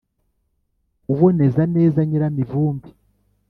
uboneza 1.13 1.61
neza 1.75 1.99
nyiramivumbi 2.07 2.89